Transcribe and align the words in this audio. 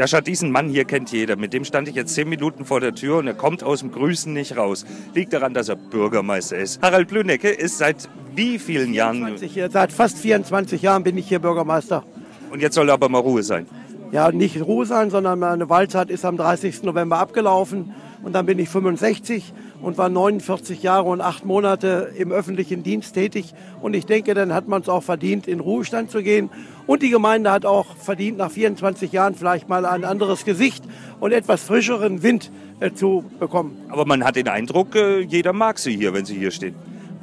Ja, 0.00 0.06
schau, 0.06 0.22
diesen 0.22 0.50
Mann 0.50 0.70
hier 0.70 0.86
kennt 0.86 1.12
jeder. 1.12 1.36
Mit 1.36 1.52
dem 1.52 1.62
stand 1.62 1.86
ich 1.86 1.94
jetzt 1.94 2.14
zehn 2.14 2.26
Minuten 2.26 2.64
vor 2.64 2.80
der 2.80 2.94
Tür 2.94 3.18
und 3.18 3.26
er 3.26 3.34
kommt 3.34 3.62
aus 3.62 3.80
dem 3.80 3.92
Grüßen 3.92 4.32
nicht 4.32 4.56
raus. 4.56 4.86
Liegt 5.12 5.34
daran, 5.34 5.52
dass 5.52 5.68
er 5.68 5.76
Bürgermeister 5.76 6.56
ist. 6.56 6.80
Harald 6.80 7.06
Blünecke 7.06 7.50
ist 7.50 7.76
seit 7.76 8.08
wie 8.34 8.58
vielen 8.58 8.94
Jahren? 8.94 9.16
24, 9.36 9.70
seit 9.70 9.92
fast 9.92 10.16
24 10.16 10.80
Jahren 10.80 11.02
bin 11.02 11.18
ich 11.18 11.28
hier 11.28 11.38
Bürgermeister. 11.38 12.02
Und 12.50 12.62
jetzt 12.62 12.76
soll 12.76 12.88
aber 12.88 13.10
mal 13.10 13.18
Ruhe 13.18 13.42
sein. 13.42 13.66
Ja, 14.10 14.32
nicht 14.32 14.58
Ruhe 14.62 14.86
sein, 14.86 15.10
sondern 15.10 15.38
meine 15.38 15.68
Wahlzeit 15.68 16.08
ist 16.08 16.24
am 16.24 16.38
30. 16.38 16.82
November 16.84 17.18
abgelaufen 17.18 17.94
und 18.22 18.32
dann 18.32 18.46
bin 18.46 18.58
ich 18.58 18.70
65 18.70 19.52
und 19.82 19.98
war 19.98 20.08
49 20.08 20.82
Jahre 20.82 21.08
und 21.08 21.20
acht 21.20 21.44
Monate 21.44 22.12
im 22.16 22.32
öffentlichen 22.32 22.82
Dienst 22.82 23.14
tätig. 23.14 23.54
Und 23.80 23.94
ich 23.94 24.06
denke, 24.06 24.34
dann 24.34 24.52
hat 24.52 24.68
man 24.68 24.82
es 24.82 24.88
auch 24.88 25.02
verdient, 25.02 25.48
in 25.48 25.60
Ruhestand 25.60 26.10
zu 26.10 26.22
gehen. 26.22 26.50
Und 26.86 27.02
die 27.02 27.10
Gemeinde 27.10 27.50
hat 27.50 27.64
auch 27.64 27.96
verdient, 27.96 28.38
nach 28.38 28.50
24 28.50 29.12
Jahren 29.12 29.34
vielleicht 29.34 29.68
mal 29.68 29.86
ein 29.86 30.04
anderes 30.04 30.44
Gesicht 30.44 30.84
und 31.18 31.32
etwas 31.32 31.62
frischeren 31.62 32.22
Wind 32.22 32.50
äh, 32.80 32.92
zu 32.92 33.24
bekommen. 33.38 33.76
Aber 33.88 34.04
man 34.04 34.24
hat 34.24 34.36
den 34.36 34.48
Eindruck, 34.48 34.94
äh, 34.96 35.20
jeder 35.20 35.52
mag 35.52 35.78
sie 35.78 35.96
hier, 35.96 36.12
wenn 36.12 36.24
sie 36.24 36.36
hier 36.36 36.50
stehen. 36.50 36.74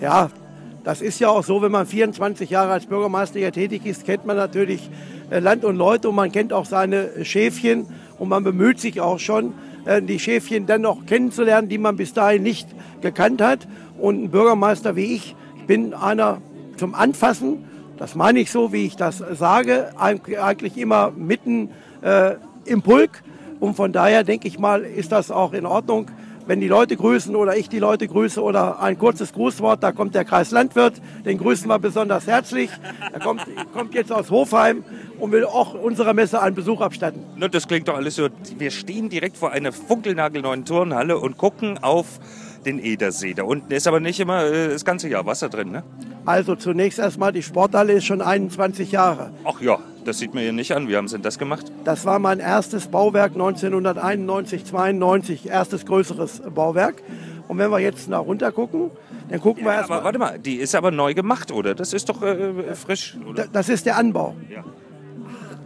Ja, 0.00 0.30
das 0.84 1.00
ist 1.00 1.18
ja 1.18 1.30
auch 1.30 1.42
so, 1.42 1.62
wenn 1.62 1.72
man 1.72 1.86
24 1.86 2.50
Jahre 2.50 2.72
als 2.72 2.86
Bürgermeister 2.86 3.38
hier 3.38 3.52
tätig 3.52 3.86
ist, 3.86 4.04
kennt 4.04 4.26
man 4.26 4.36
natürlich 4.36 4.90
äh, 5.30 5.38
Land 5.38 5.64
und 5.64 5.76
Leute 5.76 6.10
und 6.10 6.14
man 6.14 6.30
kennt 6.30 6.52
auch 6.52 6.66
seine 6.66 7.24
Schäfchen 7.24 7.86
und 8.18 8.28
man 8.28 8.44
bemüht 8.44 8.78
sich 8.80 9.00
auch 9.00 9.18
schon, 9.18 9.54
die 10.02 10.18
Schäfchen 10.18 10.66
dann 10.66 10.82
noch 10.82 11.06
kennenzulernen, 11.06 11.68
die 11.68 11.78
man 11.78 11.96
bis 11.96 12.12
dahin 12.12 12.42
nicht 12.42 12.68
gekannt 13.00 13.42
hat. 13.42 13.66
Und 13.98 14.24
ein 14.24 14.30
Bürgermeister 14.30 14.96
wie 14.96 15.14
ich, 15.14 15.36
ich 15.56 15.66
bin 15.66 15.94
einer 15.94 16.40
zum 16.76 16.94
Anfassen, 16.94 17.64
das 17.96 18.14
meine 18.14 18.40
ich 18.40 18.50
so, 18.50 18.72
wie 18.72 18.86
ich 18.86 18.96
das 18.96 19.18
sage, 19.18 19.92
eigentlich 19.96 20.76
immer 20.76 21.12
mitten 21.12 21.70
äh, 22.02 22.34
im 22.64 22.82
Pulk. 22.82 23.22
Und 23.60 23.76
von 23.76 23.92
daher 23.92 24.24
denke 24.24 24.48
ich 24.48 24.58
mal, 24.58 24.82
ist 24.82 25.12
das 25.12 25.30
auch 25.30 25.52
in 25.52 25.64
Ordnung, 25.64 26.10
wenn 26.46 26.60
die 26.60 26.68
Leute 26.68 26.96
grüßen 26.96 27.34
oder 27.34 27.56
ich 27.56 27.68
die 27.68 27.78
Leute 27.78 28.06
grüße 28.06 28.42
oder 28.42 28.80
ein 28.80 28.98
kurzes 28.98 29.32
Grußwort, 29.32 29.82
da 29.82 29.92
kommt 29.92 30.14
der 30.14 30.24
Kreislandwirt, 30.24 31.00
den 31.24 31.38
grüßen 31.38 31.68
wir 31.68 31.78
besonders 31.78 32.26
herzlich. 32.26 32.70
Er 33.12 33.20
kommt, 33.20 33.42
kommt 33.72 33.94
jetzt 33.94 34.12
aus 34.12 34.30
Hofheim 34.30 34.84
und 35.18 35.32
will 35.32 35.44
auch 35.44 35.74
unserer 35.74 36.12
Messe 36.14 36.40
einen 36.40 36.54
Besuch 36.54 36.80
abstatten. 36.80 37.24
Na, 37.36 37.48
das 37.48 37.66
klingt 37.66 37.88
doch 37.88 37.96
alles 37.96 38.16
so. 38.16 38.28
Wir 38.58 38.70
stehen 38.70 39.08
direkt 39.08 39.36
vor 39.36 39.52
einer 39.52 39.72
funkelnagelneuen 39.72 40.64
Turnhalle 40.64 41.18
und 41.18 41.38
gucken 41.38 41.78
auf 41.82 42.20
den 42.64 42.78
Edersee. 42.78 43.34
Da 43.34 43.44
unten 43.44 43.72
ist 43.72 43.86
aber 43.86 44.00
nicht 44.00 44.20
immer 44.20 44.44
äh, 44.44 44.68
das 44.68 44.84
ganze 44.84 45.08
Jahr 45.08 45.26
Wasser 45.26 45.48
drin, 45.48 45.70
ne? 45.70 45.82
Also 46.26 46.56
zunächst 46.56 46.98
erstmal, 46.98 47.32
die 47.32 47.42
Sporthalle 47.42 47.92
ist 47.94 48.04
schon 48.04 48.22
21 48.22 48.92
Jahre. 48.92 49.30
Ach 49.44 49.60
ja, 49.60 49.78
das 50.04 50.18
sieht 50.18 50.32
man 50.34 50.42
hier 50.42 50.52
nicht 50.52 50.72
an. 50.72 50.88
Wie 50.88 50.96
haben 50.96 51.08
Sie 51.08 51.16
denn 51.16 51.22
das 51.22 51.38
gemacht? 51.38 51.70
Das 51.84 52.06
war 52.06 52.18
mein 52.18 52.40
erstes 52.40 52.86
Bauwerk 52.86 53.32
1991, 53.32 54.64
92, 54.64 55.48
erstes 55.48 55.84
größeres 55.84 56.42
Bauwerk. 56.54 57.02
Und 57.46 57.58
wenn 57.58 57.70
wir 57.70 57.78
jetzt 57.78 58.08
nach 58.08 58.20
runter 58.20 58.52
gucken, 58.52 58.90
dann 59.28 59.40
gucken 59.40 59.64
ja, 59.64 59.70
wir 59.70 59.74
erstmal. 59.76 60.02
Warte 60.02 60.18
mal, 60.18 60.38
die 60.38 60.56
ist 60.56 60.74
aber 60.74 60.90
neu 60.90 61.12
gemacht, 61.12 61.52
oder? 61.52 61.74
Das 61.74 61.92
ist 61.92 62.08
doch 62.08 62.22
äh, 62.22 62.74
frisch, 62.74 63.16
oder? 63.28 63.46
Das 63.52 63.68
ist 63.68 63.84
der 63.84 63.98
Anbau. 63.98 64.34
Ja. 64.50 64.64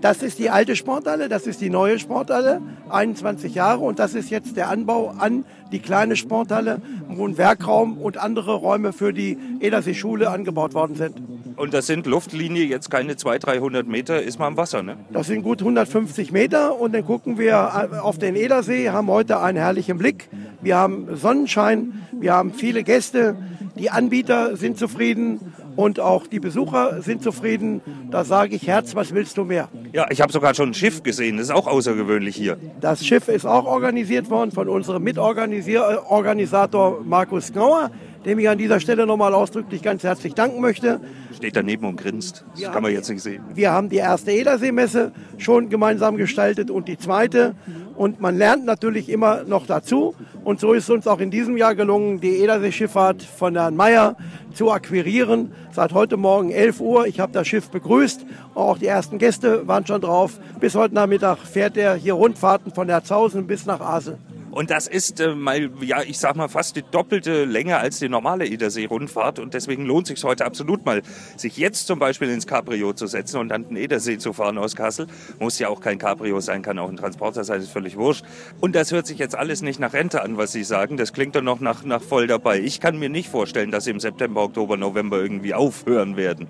Das 0.00 0.22
ist 0.22 0.38
die 0.38 0.48
alte 0.48 0.76
Sporthalle, 0.76 1.28
das 1.28 1.46
ist 1.46 1.60
die 1.60 1.68
neue 1.68 1.98
Sporthalle, 1.98 2.62
21 2.88 3.54
Jahre 3.54 3.80
und 3.80 3.98
das 3.98 4.14
ist 4.14 4.30
jetzt 4.30 4.56
der 4.56 4.70
Anbau 4.70 5.14
an 5.18 5.44
die 5.72 5.78
kleine 5.78 6.16
Sporthalle, 6.16 6.80
wo 7.08 7.28
ein 7.28 7.36
Werkraum 7.36 7.98
und 7.98 8.16
andere 8.16 8.54
Räume 8.54 8.94
für 8.94 9.12
die 9.12 9.36
Edersee-Schule 9.60 10.30
angebaut 10.30 10.72
worden 10.72 10.96
sind. 10.96 11.16
Und 11.56 11.74
das 11.74 11.86
sind 11.86 12.06
Luftlinie 12.06 12.64
jetzt 12.64 12.90
keine 12.90 13.16
200, 13.16 13.46
300 13.46 13.86
Meter, 13.86 14.22
ist 14.22 14.38
man 14.38 14.48
am 14.48 14.56
Wasser, 14.56 14.82
ne? 14.82 14.96
Das 15.12 15.26
sind 15.26 15.42
gut 15.42 15.60
150 15.60 16.32
Meter 16.32 16.80
und 16.80 16.94
dann 16.94 17.04
gucken 17.04 17.38
wir 17.38 18.02
auf 18.02 18.16
den 18.16 18.36
Edersee, 18.36 18.88
haben 18.88 19.08
heute 19.08 19.40
einen 19.40 19.58
herrlichen 19.58 19.98
Blick. 19.98 20.30
Wir 20.62 20.76
haben 20.76 21.14
Sonnenschein, 21.14 22.06
wir 22.12 22.32
haben 22.32 22.54
viele 22.54 22.82
Gäste, 22.84 23.36
die 23.76 23.90
Anbieter 23.90 24.56
sind 24.56 24.78
zufrieden 24.78 25.52
und 25.80 25.98
auch 25.98 26.26
die 26.26 26.40
Besucher 26.40 27.00
sind 27.00 27.22
zufrieden. 27.22 27.80
Da 28.10 28.24
sage 28.24 28.54
ich, 28.54 28.66
Herz, 28.66 28.94
was 28.94 29.14
willst 29.14 29.38
du 29.38 29.44
mehr? 29.44 29.70
Ja, 29.92 30.06
ich 30.10 30.20
habe 30.20 30.30
sogar 30.30 30.54
schon 30.54 30.70
ein 30.70 30.74
Schiff 30.74 31.02
gesehen, 31.02 31.38
das 31.38 31.46
ist 31.46 31.54
auch 31.54 31.66
außergewöhnlich 31.66 32.36
hier. 32.36 32.58
Das 32.80 33.04
Schiff 33.04 33.28
ist 33.28 33.46
auch 33.46 33.64
organisiert 33.64 34.28
worden 34.28 34.50
von 34.52 34.68
unserem 34.68 35.02
Mitorganisator 35.02 37.00
Markus 37.02 37.50
Grauer, 37.54 37.90
dem 38.26 38.38
ich 38.38 38.48
an 38.50 38.58
dieser 38.58 38.78
Stelle 38.80 39.06
nochmal 39.06 39.32
ausdrücklich 39.32 39.80
ganz 39.80 40.02
herzlich 40.02 40.34
danken 40.34 40.60
möchte. 40.60 41.00
Steht 41.34 41.56
daneben 41.56 41.86
und 41.86 41.96
grinst. 41.96 42.44
Das 42.50 42.60
wir 42.60 42.68
kann 42.68 42.82
man 42.82 42.92
jetzt 42.92 43.08
nicht 43.08 43.22
sehen. 43.22 43.42
Wir 43.54 43.72
haben 43.72 43.88
die 43.88 43.96
erste 43.96 44.32
Ederseemesse 44.32 45.12
schon 45.38 45.70
gemeinsam 45.70 46.18
gestaltet 46.18 46.70
und 46.70 46.88
die 46.88 46.98
zweite. 46.98 47.54
Und 48.00 48.18
man 48.18 48.38
lernt 48.38 48.64
natürlich 48.64 49.10
immer 49.10 49.44
noch 49.44 49.66
dazu. 49.66 50.14
Und 50.42 50.58
so 50.58 50.72
ist 50.72 50.88
uns 50.88 51.06
auch 51.06 51.20
in 51.20 51.30
diesem 51.30 51.58
Jahr 51.58 51.74
gelungen, 51.74 52.18
die 52.18 52.38
Ederseeschifffahrt 52.42 53.22
von 53.22 53.54
Herrn 53.54 53.76
Mayer 53.76 54.16
zu 54.54 54.72
akquirieren. 54.72 55.52
Seit 55.70 55.92
heute 55.92 56.16
Morgen 56.16 56.50
11 56.50 56.80
Uhr. 56.80 57.06
Ich 57.06 57.20
habe 57.20 57.32
das 57.32 57.46
Schiff 57.46 57.68
begrüßt. 57.68 58.24
Auch 58.54 58.78
die 58.78 58.86
ersten 58.86 59.18
Gäste 59.18 59.68
waren 59.68 59.86
schon 59.86 60.00
drauf. 60.00 60.40
Bis 60.60 60.74
heute 60.76 60.94
Nachmittag 60.94 61.40
fährt 61.40 61.76
er 61.76 61.94
hier 61.94 62.14
Rundfahrten 62.14 62.72
von 62.72 62.88
Herzhausen 62.88 63.46
bis 63.46 63.66
nach 63.66 63.82
Asel. 63.82 64.16
Und 64.60 64.70
das 64.70 64.86
ist 64.86 65.20
äh, 65.20 65.34
mal, 65.34 65.70
ja, 65.80 66.02
ich 66.02 66.18
sag 66.18 66.36
mal, 66.36 66.48
fast 66.48 66.76
die 66.76 66.82
doppelte 66.82 67.46
Länge 67.46 67.78
als 67.78 67.98
die 67.98 68.10
normale 68.10 68.46
Edersee-Rundfahrt. 68.46 69.38
Und 69.38 69.54
deswegen 69.54 69.86
lohnt 69.86 70.06
sich 70.06 70.22
heute 70.22 70.44
absolut 70.44 70.84
mal, 70.84 71.00
sich 71.38 71.56
jetzt 71.56 71.86
zum 71.86 71.98
Beispiel 71.98 72.28
ins 72.28 72.46
Cabrio 72.46 72.92
zu 72.92 73.06
setzen 73.06 73.38
und 73.38 73.48
dann 73.48 73.66
den 73.68 73.78
Edersee 73.78 74.18
zu 74.18 74.34
fahren 74.34 74.58
aus 74.58 74.76
Kassel. 74.76 75.06
Muss 75.38 75.58
ja 75.58 75.70
auch 75.70 75.80
kein 75.80 75.96
Cabrio 75.96 76.40
sein, 76.40 76.60
kann 76.60 76.78
auch 76.78 76.90
ein 76.90 76.98
Transporter 76.98 77.42
sein, 77.42 77.62
ist 77.62 77.72
völlig 77.72 77.96
wurscht. 77.96 78.26
Und 78.60 78.74
das 78.76 78.92
hört 78.92 79.06
sich 79.06 79.18
jetzt 79.18 79.34
alles 79.34 79.62
nicht 79.62 79.80
nach 79.80 79.94
Rente 79.94 80.20
an, 80.20 80.36
was 80.36 80.52
Sie 80.52 80.62
sagen. 80.62 80.98
Das 80.98 81.14
klingt 81.14 81.36
doch 81.36 81.42
noch 81.42 81.60
nach, 81.60 81.82
nach 81.84 82.02
voll 82.02 82.26
dabei. 82.26 82.60
Ich 82.60 82.80
kann 82.80 82.98
mir 82.98 83.08
nicht 83.08 83.30
vorstellen, 83.30 83.70
dass 83.70 83.84
Sie 83.84 83.90
im 83.92 84.00
September, 84.00 84.42
Oktober, 84.42 84.76
November 84.76 85.22
irgendwie 85.22 85.54
aufhören 85.54 86.18
werden. 86.18 86.48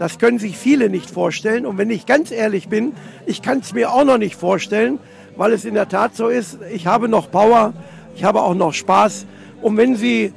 Das 0.00 0.18
können 0.18 0.38
sich 0.38 0.56
viele 0.56 0.88
nicht 0.88 1.10
vorstellen. 1.10 1.66
Und 1.66 1.76
wenn 1.76 1.90
ich 1.90 2.06
ganz 2.06 2.30
ehrlich 2.30 2.68
bin, 2.68 2.94
ich 3.26 3.42
kann 3.42 3.58
es 3.58 3.74
mir 3.74 3.92
auch 3.92 4.04
noch 4.04 4.16
nicht 4.16 4.34
vorstellen, 4.34 4.98
weil 5.36 5.52
es 5.52 5.66
in 5.66 5.74
der 5.74 5.90
Tat 5.90 6.16
so 6.16 6.28
ist, 6.28 6.58
ich 6.72 6.86
habe 6.86 7.06
noch 7.06 7.30
Power, 7.30 7.74
ich 8.16 8.24
habe 8.24 8.40
auch 8.40 8.54
noch 8.54 8.72
Spaß. 8.72 9.26
Und 9.60 9.76
wenn 9.76 9.96
Sie 9.96 10.32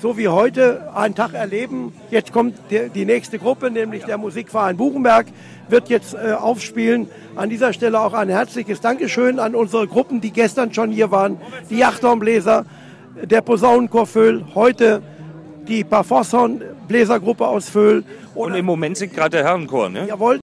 so 0.00 0.16
wie 0.16 0.28
heute 0.28 0.94
einen 0.94 1.16
Tag 1.16 1.34
erleben, 1.34 1.92
jetzt 2.12 2.32
kommt 2.32 2.54
die, 2.70 3.04
nächste 3.04 3.40
Gruppe, 3.40 3.72
nämlich 3.72 4.04
der 4.04 4.18
Musikverein 4.18 4.76
Buchenberg, 4.76 5.26
wird 5.68 5.88
jetzt 5.88 6.14
äh, 6.14 6.34
aufspielen. 6.34 7.08
An 7.34 7.50
dieser 7.50 7.72
Stelle 7.72 7.98
auch 7.98 8.12
ein 8.12 8.28
herzliches 8.28 8.80
Dankeschön 8.80 9.40
an 9.40 9.56
unsere 9.56 9.88
Gruppen, 9.88 10.20
die 10.20 10.30
gestern 10.30 10.72
schon 10.72 10.92
hier 10.92 11.10
waren, 11.10 11.38
die 11.70 11.78
Jachthornbläser, 11.78 12.66
der 13.24 13.40
Posaunenchor 13.40 14.06
Föhl, 14.06 14.44
heute 14.54 15.02
die 15.68 15.84
Parforson 15.84 16.62
Bläsergruppe 16.86 17.46
aus 17.46 17.68
Föhl. 17.68 18.02
Und 18.34 18.54
im 18.54 18.64
Moment 18.64 18.96
singt 18.96 19.14
gerade 19.14 19.36
der 19.36 19.44
Herrenchor, 19.44 19.88
ne? 19.88 20.06
Jawohl, 20.06 20.36